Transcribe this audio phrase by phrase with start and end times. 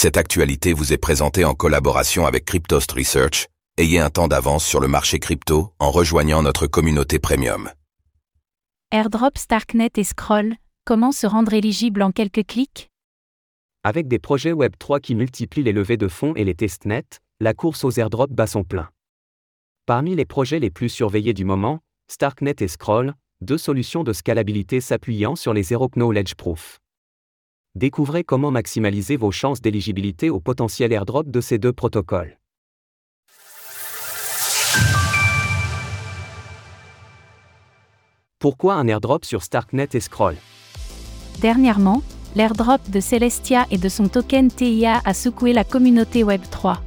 [0.00, 3.48] Cette actualité vous est présentée en collaboration avec Cryptost Research.
[3.78, 7.68] Ayez un temps d'avance sur le marché crypto en rejoignant notre communauté premium.
[8.92, 12.90] Airdrop Starknet et Scroll, comment se rendre éligible en quelques clics?
[13.82, 17.82] Avec des projets Web3 qui multiplient les levées de fonds et les testnets, la course
[17.82, 18.90] aux airdrops bat son plein.
[19.84, 24.80] Parmi les projets les plus surveillés du moment, Starknet et Scroll, deux solutions de scalabilité
[24.80, 26.78] s'appuyant sur les Zero Knowledge Proof.
[27.74, 32.38] Découvrez comment maximaliser vos chances d'éligibilité au potentiel airdrop de ces deux protocoles.
[38.38, 40.36] Pourquoi un airdrop sur Starknet et Scroll?
[41.40, 42.02] Dernièrement,
[42.34, 46.78] l'airdrop de Celestia et de son token TIA a secoué la communauté Web3.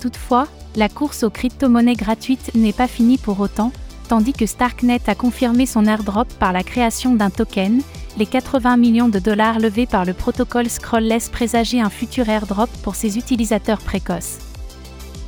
[0.00, 3.72] Toutefois, la course aux crypto-monnaies gratuites n'est pas finie pour autant,
[4.08, 7.80] tandis que Starknet a confirmé son airdrop par la création d'un token,
[8.18, 12.68] les 80 millions de dollars levés par le protocole Scroll laissent présager un futur airdrop
[12.82, 14.38] pour ses utilisateurs précoces.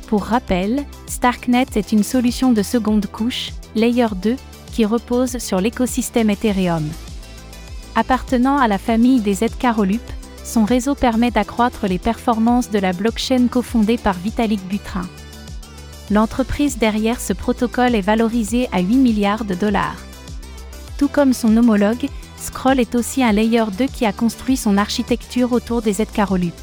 [0.07, 4.35] Pour rappel, Starknet est une solution de seconde couche, Layer 2,
[4.73, 6.85] qui repose sur l'écosystème Ethereum.
[7.95, 10.01] Appartenant à la famille des Zcaroloop,
[10.43, 15.07] son réseau permet d'accroître les performances de la blockchain cofondée par Vitalik Buterin.
[16.09, 19.95] L'entreprise derrière ce protocole est valorisée à 8 milliards de dollars.
[20.97, 22.09] Tout comme son homologue,
[22.41, 26.55] Scroll est aussi un layer 2 qui a construit son architecture autour des Zcaroloop.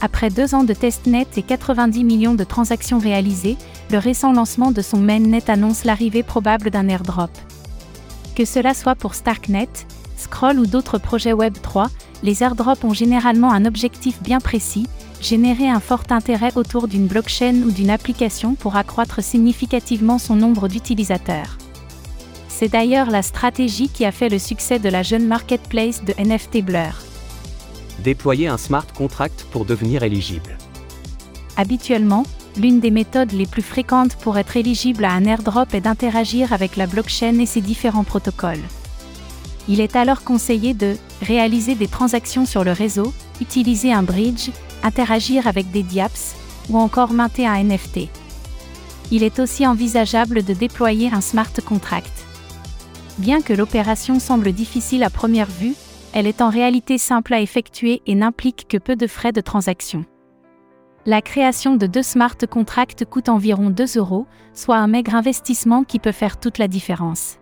[0.00, 3.56] Après deux ans de testnet et 90 millions de transactions réalisées,
[3.90, 7.30] le récent lancement de son mainnet annonce l'arrivée probable d'un airdrop.
[8.36, 9.68] Que cela soit pour Starknet,
[10.16, 11.88] Scroll ou d'autres projets Web3,
[12.22, 14.86] les airdrops ont généralement un objectif bien précis,
[15.20, 20.68] générer un fort intérêt autour d'une blockchain ou d'une application pour accroître significativement son nombre
[20.68, 21.58] d'utilisateurs.
[22.58, 26.64] C'est d'ailleurs la stratégie qui a fait le succès de la jeune marketplace de NFT
[26.64, 26.90] Blur.
[28.02, 30.58] Déployer un smart contract pour devenir éligible.
[31.56, 32.24] Habituellement,
[32.56, 36.74] l'une des méthodes les plus fréquentes pour être éligible à un airdrop est d'interagir avec
[36.74, 38.64] la blockchain et ses différents protocoles.
[39.68, 44.50] Il est alors conseillé de réaliser des transactions sur le réseau, utiliser un bridge,
[44.82, 46.34] interagir avec des diaps,
[46.70, 48.08] ou encore minter un NFT.
[49.12, 52.24] Il est aussi envisageable de déployer un smart contract.
[53.18, 55.74] Bien que l'opération semble difficile à première vue,
[56.12, 60.04] elle est en réalité simple à effectuer et n'implique que peu de frais de transaction.
[61.04, 65.98] La création de deux smart contracts coûte environ 2 euros, soit un maigre investissement qui
[65.98, 67.38] peut faire toute la différence.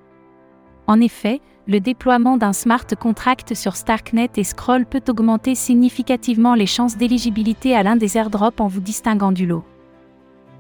[0.87, 6.67] En effet, le déploiement d'un smart contract sur Starknet et Scroll peut augmenter significativement les
[6.67, 9.65] chances d'éligibilité à l'un des airdrops en vous distinguant du lot.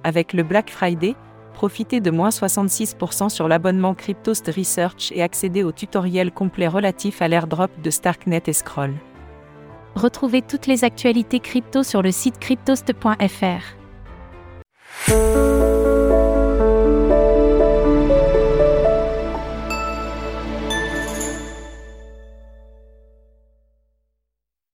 [0.04, 1.14] Avec le Black Friday,
[1.56, 7.28] profitez de moins 66% sur l'abonnement Cryptost Research et accédez au tutoriel complet relatif à
[7.28, 8.94] l'airdrop de Starknet et Scroll.
[9.94, 13.76] Retrouvez toutes les actualités crypto sur le site cryptost.fr.